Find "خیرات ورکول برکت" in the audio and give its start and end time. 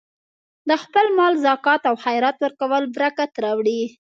2.03-3.31